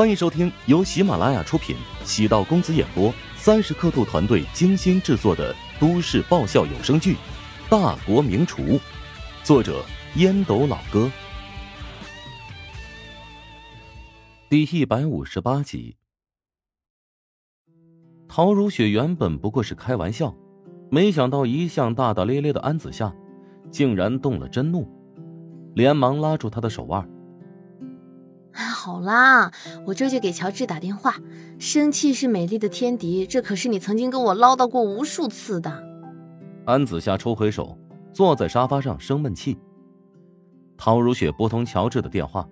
[0.00, 7.16] 欢迎收听由喜马拉雅出品、喜道公子演播、三十刻度团队精心制作的都市爆笑有声剧
[7.68, 8.62] 《大国名厨》，
[9.44, 9.84] 作者
[10.14, 11.10] 烟斗老哥，
[14.48, 15.98] 第一百五十八集。
[18.26, 20.34] 陶如雪原本不过是开玩笑，
[20.90, 23.14] 没想到一向大大咧咧的安子夏，
[23.70, 24.88] 竟然动了真怒，
[25.74, 27.06] 连忙拉住他的手腕。
[28.52, 29.52] 好啦，
[29.86, 31.14] 我这就给乔治打电话。
[31.58, 35.86] 生气是美丽的天敌，这可是你曾经跟我唠叨过无数次的。
[36.64, 37.78] 安子夏抽回手，
[38.12, 39.58] 坐在沙发上生闷气。
[40.76, 42.48] 陶如雪拨通乔治的电话：“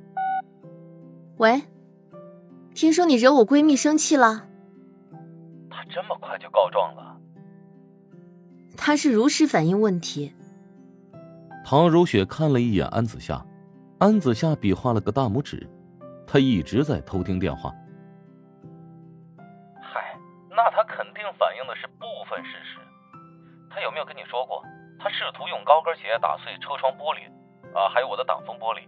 [1.39, 1.63] 喂，
[2.75, 4.47] 听说你惹我闺蜜生气了？
[5.71, 7.17] 她这么快就告状了？
[8.77, 10.33] 她是如实反映问题。”
[11.65, 13.45] 陶如雪看了一眼安子夏，
[13.99, 15.67] 安子夏比划了个大拇指。
[16.31, 17.73] 他一直在偷听电话。
[19.81, 20.15] 嗨，
[20.51, 22.79] 那他肯定反映的是部分事实。
[23.71, 24.63] 他有没有跟你说过，
[24.99, 27.25] 他试图用高跟鞋打碎车窗玻璃，
[27.75, 28.83] 啊，还有我的挡风玻璃，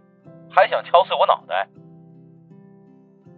[0.51, 1.67] 还想敲碎我脑袋？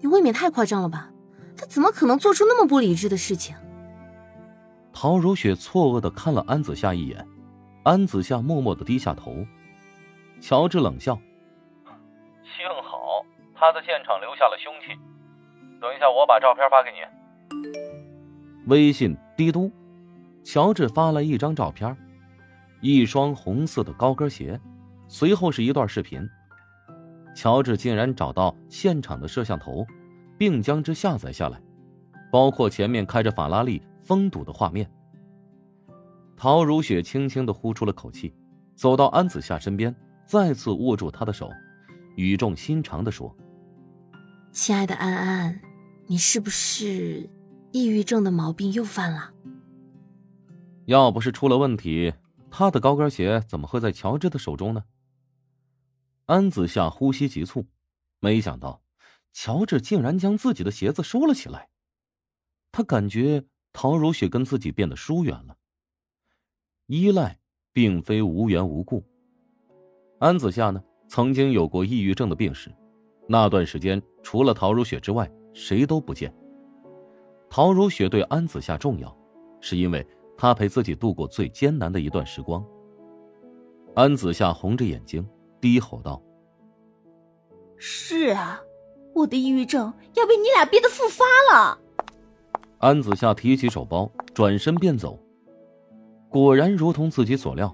[0.01, 1.09] 你未免太夸张了吧？
[1.55, 3.55] 他怎么可能做出那么不理智的事情？
[4.91, 7.25] 陶如雪错愕的看了安子夏一眼，
[7.83, 9.45] 安子夏默默的低下头。
[10.41, 11.17] 乔治冷笑。
[13.63, 14.87] 他在现场留下了凶器，
[15.79, 16.97] 等一下我把照片发给你。
[18.67, 19.71] 微信滴嘟，
[20.43, 21.95] 乔治发来一张照片，
[22.81, 24.59] 一双红色的高跟鞋，
[25.07, 26.29] 随后是一段视频。
[27.33, 29.87] 乔治竟然找到现场的摄像头，
[30.37, 31.57] 并将之下载下来，
[32.29, 34.91] 包括前面开着法拉利封堵的画面。
[36.35, 38.35] 陶如雪轻轻的呼出了口气，
[38.75, 41.49] 走到安子夏身边，再次握住他的手，
[42.17, 43.33] 语重心长的说。
[44.53, 45.61] 亲爱的安安，
[46.05, 47.27] 你是不是
[47.71, 49.33] 抑郁症的毛病又犯了？
[50.85, 52.13] 要不是出了问题，
[52.51, 54.83] 他的高跟鞋怎么会在乔治的手中呢？
[56.25, 57.65] 安子夏呼吸急促，
[58.19, 58.83] 没想到
[59.31, 61.69] 乔治竟然将自己的鞋子收了起来。
[62.71, 63.43] 他感觉
[63.73, 65.57] 陶如雪跟自己变得疏远了。
[66.85, 67.39] 依赖
[67.71, 69.03] 并非无缘无故。
[70.19, 72.71] 安子夏呢，曾经有过抑郁症的病史。
[73.27, 76.33] 那段时间，除了陶如雪之外，谁都不见。
[77.49, 79.15] 陶如雪对安子夏重要，
[79.61, 80.05] 是因为
[80.37, 82.65] 她陪自己度过最艰难的一段时光。
[83.95, 85.27] 安子夏红着眼睛，
[85.61, 86.21] 低吼道
[87.77, 88.59] ：“是啊，
[89.13, 91.23] 我的抑郁症要被你俩逼得复发
[91.53, 91.77] 了。”
[92.79, 95.17] 安子夏提起手包，转身便走。
[96.27, 97.73] 果然如同自己所料，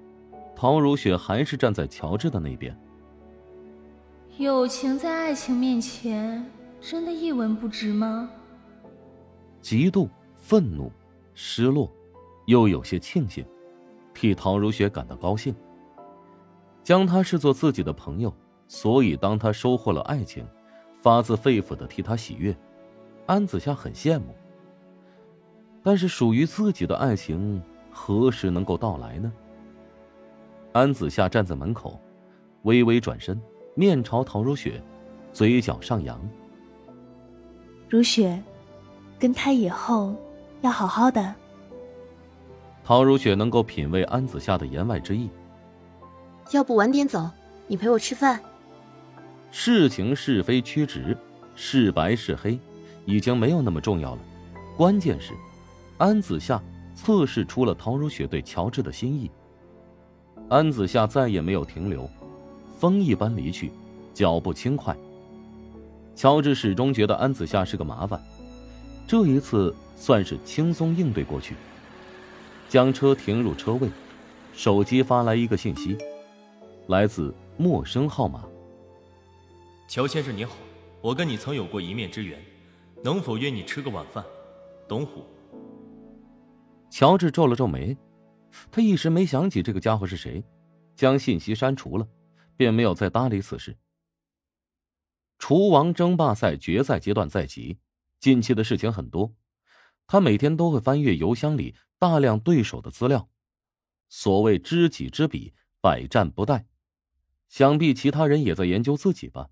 [0.55, 2.77] 陶如雪还是站在乔治的那边。
[4.39, 8.31] 友情在爱情面前真的一文不值吗？
[9.61, 10.89] 嫉妒、愤怒、
[11.33, 11.91] 失落，
[12.45, 13.45] 又有些庆幸，
[14.13, 15.53] 替陶如雪感到高兴。
[16.81, 18.33] 将他视作自己的朋友，
[18.65, 20.47] 所以当他收获了爱情，
[20.93, 22.55] 发自肺腑的替他喜悦。
[23.25, 24.33] 安子夏很羡慕。
[25.83, 27.61] 但是属于自己的爱情
[27.91, 29.29] 何时能够到来呢？
[30.71, 31.99] 安子夏站在门口，
[32.63, 33.37] 微微转身。
[33.79, 34.83] 面朝陶如雪，
[35.31, 36.19] 嘴角上扬。
[37.87, 38.37] 如雪，
[39.17, 40.13] 跟他以后
[40.59, 41.33] 要好好的。
[42.83, 45.29] 陶如雪能够品味安子夏的言外之意。
[46.51, 47.29] 要不晚点走，
[47.67, 48.37] 你陪我吃饭。
[49.49, 51.15] 事情是非曲直，
[51.55, 52.59] 是白是黑，
[53.05, 54.19] 已经没有那么重要了。
[54.75, 55.31] 关键是，
[55.97, 56.61] 安子夏
[56.93, 59.31] 测试出了陶如雪对乔治的心意。
[60.49, 62.09] 安子夏再也没有停留。
[62.79, 63.69] 风一般离去，
[64.13, 64.95] 脚步轻快。
[66.15, 68.23] 乔治始终觉得安子夏是个麻烦，
[69.05, 71.55] 这一次算是轻松应对过去。
[72.69, 73.89] 将车停入车位，
[74.53, 75.97] 手机发来一个信息，
[76.87, 78.45] 来自陌生号码。
[79.85, 80.55] 乔先生你好，
[81.01, 82.39] 我跟你曾有过一面之缘，
[83.03, 84.23] 能否约你吃个晚饭？
[84.87, 85.25] 董虎。
[86.89, 87.97] 乔治皱了皱眉，
[88.71, 90.41] 他一时没想起这个家伙是谁，
[90.95, 92.07] 将信息删除了。
[92.59, 93.77] 便没有再搭理此事。
[95.37, 97.77] 厨王争霸赛决赛阶段在即，
[98.19, 99.33] 近期的事情很多，
[100.05, 103.29] 他每天都会翻阅邮箱里大量对手的资料。
[104.09, 106.65] 所谓知己知彼，百战不殆，
[107.47, 109.47] 想必其他人也在研究自己吧。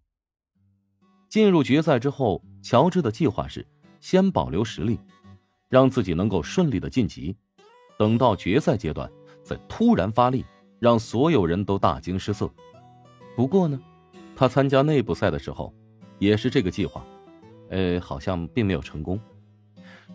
[1.30, 3.66] 进入决赛之后，乔治的计划是
[4.02, 5.00] 先保留实力，
[5.70, 7.38] 让自己能够顺利的晋级，
[7.98, 9.10] 等到决赛阶段
[9.46, 10.44] 再突然发力，
[10.78, 12.54] 让所有人都大惊失色。
[13.38, 13.80] 不过呢，
[14.36, 15.72] 他参加内部赛的时候，
[16.18, 17.06] 也是这个计划，
[17.70, 19.20] 呃，好像并没有成功。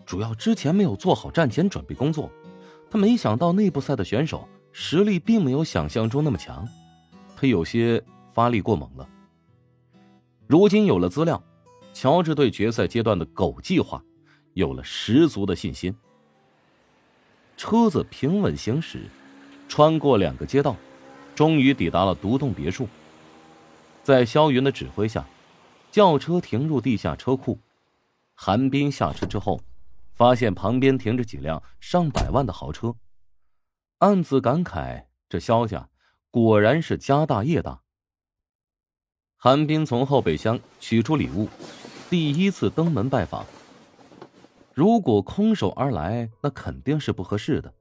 [0.05, 2.29] 主要之前没有做好战前准备工作，
[2.91, 6.67] 他没想到内部赛的选手实力并没有想象中那么强，
[7.37, 8.03] 他有些
[8.33, 9.07] 发力过猛了。
[10.45, 11.41] 如今有了资料，
[11.93, 14.03] 乔治对决赛阶段的狗计划
[14.53, 15.95] 有了十足的信心。
[17.55, 19.03] 车子平稳行驶，
[19.69, 20.75] 穿过两个街道，
[21.33, 22.85] 终于抵达了独栋别墅。
[24.03, 25.25] 在肖云的指挥下，
[25.89, 27.57] 轿车停入地下车库。
[28.35, 29.61] 韩冰下车之后，
[30.13, 32.95] 发现旁边停着几辆上百万的豪车，
[33.99, 35.87] 暗自感慨：这肖家
[36.29, 37.79] 果然是家大业大。
[39.37, 41.47] 韩冰从后备箱取出礼物，
[42.09, 43.45] 第一次登门拜访。
[44.73, 47.73] 如果空手而来，那肯定是不合适的。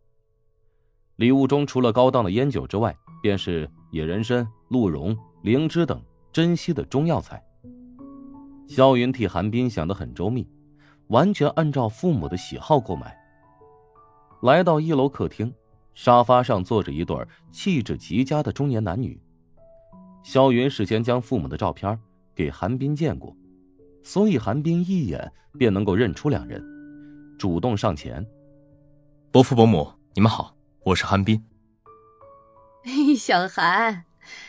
[1.16, 6.02] 礼物中除了高档的烟酒之外，便是野人参、鹿茸、灵芝等
[6.32, 7.42] 珍惜的中药材。
[8.66, 10.48] 萧云替韩冰想得很周密，
[11.08, 13.16] 完全按照父母的喜好购买。
[14.40, 15.52] 来到一楼客厅，
[15.94, 17.16] 沙发上坐着一对
[17.50, 19.20] 气质极佳的中年男女。
[20.22, 21.98] 萧云事先将父母的照片
[22.34, 23.36] 给韩冰见过，
[24.02, 26.64] 所以韩冰一眼便能够认出两人，
[27.38, 28.26] 主动上前
[29.30, 31.44] ：“伯父伯母，你们好，我是韩冰。”
[32.84, 34.04] 嘿，小韩，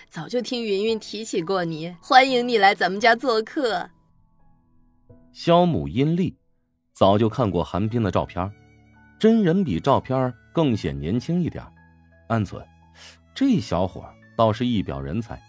[0.09, 3.89] 早就听云云提起过你，欢迎你来咱们家做客。
[5.31, 6.37] 肖母阴丽，
[6.91, 8.51] 早就看过韩冰的照片，
[9.19, 11.65] 真人比照片更显年轻一点，
[12.27, 12.63] 暗存，
[13.33, 14.05] 这小伙
[14.35, 15.41] 倒是一表人才。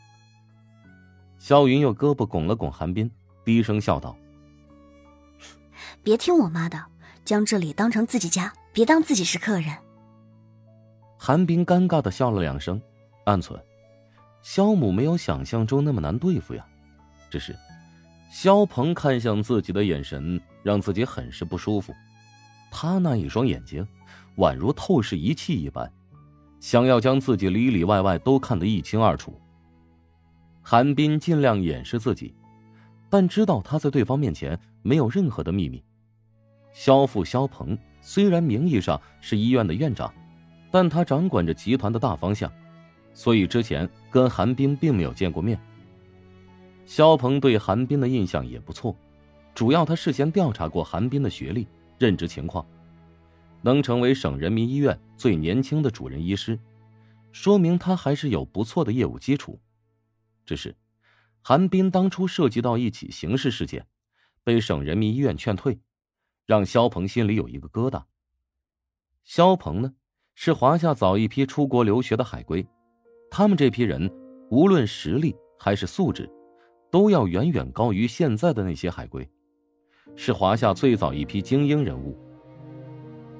[1.39, 3.11] 肖云用胳膊拱了拱韩冰，
[3.45, 4.17] 低声笑道
[6.03, 6.83] ：“别听我妈的，
[7.23, 9.77] 将这里当成自己家，别当自己是客人。”
[11.21, 12.81] 韩冰尴尬的笑了两声，
[13.27, 13.63] 暗存：
[14.45, 16.67] 肖母没有想象中那么难对付呀。
[17.31, 17.57] 只是，
[18.31, 21.95] 肖鹏看向自己的眼神让自己很是不舒服。
[22.71, 23.85] 他那一双眼睛，
[24.37, 25.91] 宛如透视仪器一般，
[26.61, 29.41] 想要将自己里里外外都看得一清二楚。
[30.61, 32.35] 韩冰尽量掩饰自己，
[33.09, 35.83] 但知道他在对方面前没有任何的秘密。
[36.75, 40.13] 肖父肖鹏虽然名义上是医院的院长，
[40.71, 42.53] 但他掌管着集团的大方向，
[43.15, 45.59] 所以之前跟韩冰并没有见过面。
[46.85, 48.95] 肖鹏对韩冰的印象也不错，
[49.55, 51.67] 主要他事先调查过韩冰的学历、
[51.99, 52.67] 任职情况，
[53.63, 56.59] 能成为省人民医院最年轻的主任医师，
[57.33, 59.59] 说明他还是有不错的业务基础。
[60.45, 60.77] 只是，
[61.41, 63.87] 韩冰当初涉及到一起刑事事件，
[64.43, 65.81] 被省人民医院劝退，
[66.45, 68.03] 让肖鹏心里有一个疙瘩。
[69.25, 69.95] 肖鹏呢，
[70.35, 72.67] 是华夏早一批出国留学的海归，
[73.37, 74.09] 他们这批人
[74.49, 76.31] 无论实力还是素质，
[76.89, 79.29] 都要远远高于现在的那些海归，
[80.15, 82.17] 是华夏最早一批精英人物。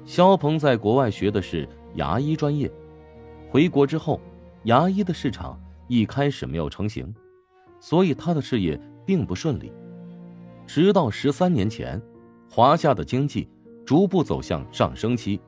[0.03, 2.69] 肖鹏在国外学的是牙医专业，
[3.49, 4.19] 回国之后，
[4.63, 5.57] 牙医的市场。
[5.87, 7.15] 一开始没有成型，
[7.79, 9.71] 所以他的事业并不顺利。
[10.67, 12.01] 直到十三年前，
[12.49, 13.47] 华夏的经济
[13.85, 15.39] 逐步走向上升期，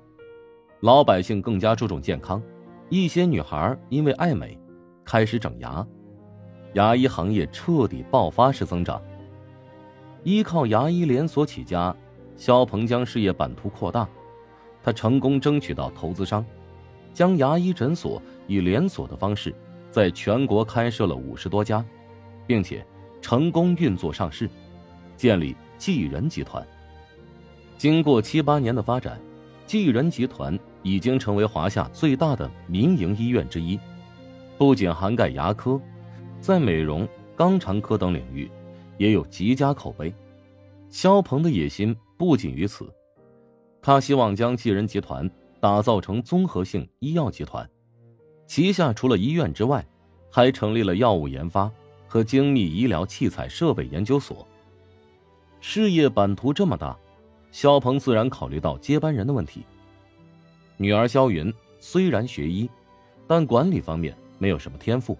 [0.80, 2.42] 老百姓更加注重健康，
[2.90, 4.58] 一些女孩因为爱美，
[5.04, 5.86] 开始整牙，
[6.74, 9.02] 牙医行业彻底爆发式增长。
[10.24, 11.96] 依靠牙医连锁起家，
[12.36, 14.08] 肖鹏将事业版图扩大，
[14.82, 16.46] 他成功争取到投资商，
[17.14, 19.54] 将牙医诊所以连锁的方式。
[19.90, 21.84] 在全国开设了五十多家，
[22.46, 22.86] 并且
[23.22, 24.50] 成功运作上市，
[25.16, 26.66] 建立济仁集团。
[27.78, 29.20] 经过七八年的发展，
[29.66, 33.78] 济仁集团已经成为华夏最大的民营医院之一，
[34.58, 35.80] 不仅涵盖牙科，
[36.40, 38.50] 在美容、肛肠科等领域
[38.98, 40.14] 也有极佳口碑。
[40.90, 42.90] 肖鹏的野心不仅于此，
[43.82, 45.30] 他希望将济仁集团
[45.60, 47.70] 打造成综合性医药集团。
[48.46, 49.86] 旗下除了医院之外，
[50.32, 51.70] 还成立了药物研发
[52.08, 54.48] 和精密医疗器材设备研究所。
[55.60, 56.98] 事业版图这么大，
[57.52, 59.66] 肖鹏自然考虑到接班人的问题。
[60.78, 62.70] 女儿肖云虽然学医，
[63.26, 65.18] 但管理方面没有什么天赋。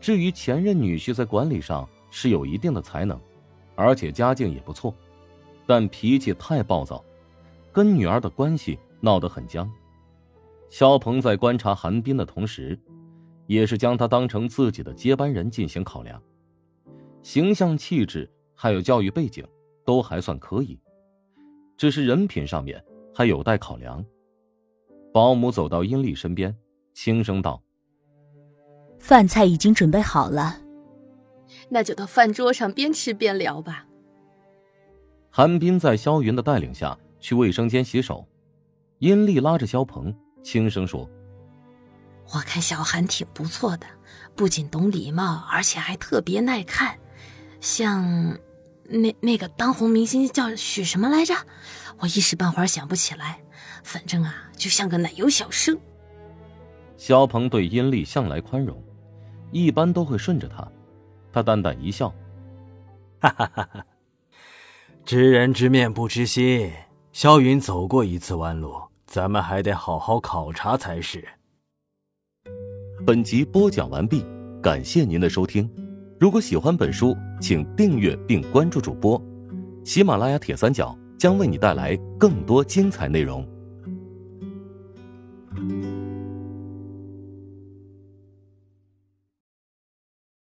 [0.00, 3.20] 至于前任女婿在管理上是有一定的才能，
[3.74, 4.94] 而且家境也不错，
[5.66, 7.04] 但脾气太暴躁，
[7.72, 9.68] 跟女儿的关系闹得很僵。
[10.68, 12.78] 肖鹏在观察韩冰的同时，
[13.46, 16.22] 也是将他当成自己的接班人进行考量。
[17.22, 19.44] 形象、气质还有教育背景
[19.84, 20.78] 都还算可以，
[21.76, 24.04] 只是人品上面还有待考量。
[25.16, 26.54] 保姆走到殷丽身边，
[26.92, 27.62] 轻声道
[29.00, 30.58] ：“饭菜已经准备好了，
[31.70, 33.86] 那就到饭桌上边吃边聊吧。”
[35.32, 38.28] 韩冰在萧云的带领下去卫生间洗手，
[38.98, 41.08] 殷丽拉着萧鹏，轻声说
[42.34, 43.86] ：“我看小韩挺不错的，
[44.34, 46.94] 不仅懂礼貌，而且还特别耐看，
[47.58, 48.38] 像
[48.84, 51.34] 那那个当红明星叫许什么来着？
[52.00, 53.40] 我一时半会儿想不起来。
[53.86, 55.78] 反正啊，就像个奶油小生。”
[56.98, 58.82] 肖鹏对阴历向来宽容，
[59.52, 60.66] 一般都会顺着他。
[61.32, 62.12] 他淡淡一笑
[63.20, 63.86] ：“哈哈哈哈。”
[65.06, 66.68] 知人知面不知心，
[67.12, 68.74] 肖云走过一次弯路，
[69.06, 71.24] 咱们还得好好考察才是。
[73.06, 74.26] 本集播讲完毕，
[74.60, 75.70] 感谢您的收听。
[76.18, 79.22] 如果喜欢本书，请订阅并关注主播。
[79.84, 83.46] 喜马拉雅铁三角将为你带来更多精彩内容。